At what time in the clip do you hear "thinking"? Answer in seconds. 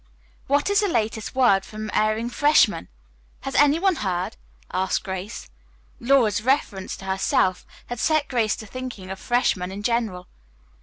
8.65-9.11